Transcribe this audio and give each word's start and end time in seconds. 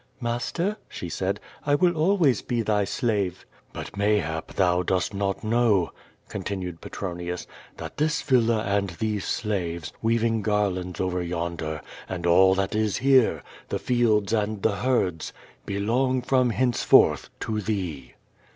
"Master," 0.19 0.77
she 0.89 1.09
said, 1.09 1.39
"I 1.63 1.75
will 1.75 1.95
always 1.95 2.41
be 2.41 2.63
thy 2.63 2.85
slave." 2.85 3.45
"But, 3.71 3.95
mayhap, 3.95 4.53
thou 4.55 4.81
dost 4.81 5.13
not 5.13 5.43
know," 5.43 5.91
continued 6.27 6.81
Petronius, 6.81 7.45
"that 7.77 7.97
this 7.97 8.19
villa 8.23 8.63
and 8.63 8.89
these 8.89 9.25
slaves, 9.25 9.93
weaving 10.01 10.41
garlands 10.41 10.99
over 10.99 11.21
yon 11.21 11.55
der, 11.57 11.81
and 12.09 12.25
all 12.25 12.55
that 12.55 12.73
is 12.73 12.97
here, 12.97 13.43
the 13.69 13.77
fields 13.77 14.33
and 14.33 14.63
the 14.63 14.77
herds, 14.77 15.33
belong 15.67 16.23
from 16.23 16.49
henceforth 16.49 17.29
to 17.41 17.61
thee." 17.61 18.13